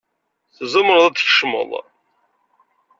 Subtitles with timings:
[0.55, 1.71] Tzemreḍ ad d-tkecmeḍ.